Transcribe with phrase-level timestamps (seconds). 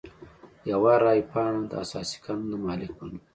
[0.71, 3.25] یوه رای پاڼه د اساسي قانون د مالک په نوم.